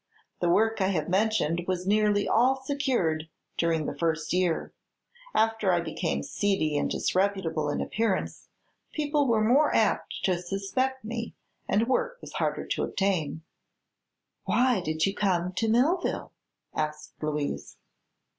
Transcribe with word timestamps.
The 0.39 0.49
work 0.49 0.81
I 0.81 0.87
have 0.87 1.09
mentioned 1.09 1.63
was 1.67 1.85
nearly 1.85 2.27
all 2.27 2.63
secured 2.63 3.29
during 3.55 3.85
the 3.85 3.95
first 3.95 4.33
year. 4.33 4.73
After 5.35 5.71
I 5.71 5.79
became 5.79 6.23
seedy 6.23 6.75
and 6.75 6.89
disreputable 6.89 7.69
in 7.69 7.81
appearance 7.81 8.47
people 8.93 9.27
were 9.27 9.43
more 9.43 9.71
apt 9.75 10.21
to 10.23 10.41
suspect 10.41 11.05
me 11.05 11.35
and 11.67 11.87
work 11.87 12.17
was 12.19 12.33
harder 12.33 12.65
to 12.65 12.81
obtain." 12.83 13.43
"Why 14.45 14.81
did 14.83 15.05
you 15.05 15.13
come 15.13 15.53
to 15.53 15.69
Millville?" 15.69 16.31
asked 16.73 17.13
Louise. 17.21 17.77